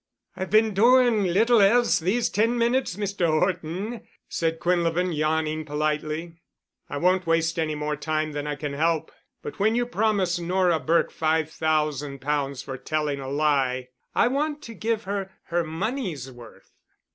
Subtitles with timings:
[0.35, 3.27] "I've been doing little else these ten minutes, Mr.
[3.39, 6.41] Horton," said Quinlevin, yawning politely.
[6.89, 9.11] "I won't waste any more time than I can help,
[9.43, 14.63] but when you promise Nora Burke five thousand pounds for telling a lie I want
[14.63, 16.73] to give her her money's worth."